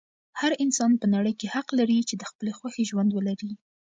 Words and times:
هر 0.39 0.51
انسان 0.63 0.91
په 1.01 1.05
نړۍ 1.15 1.33
کې 1.39 1.47
حق 1.55 1.67
لري 1.79 1.99
چې 2.09 2.15
د 2.17 2.23
خپلې 2.31 2.51
خوښې 2.57 2.83
ژوند 2.89 3.09
ولري. 3.13 3.51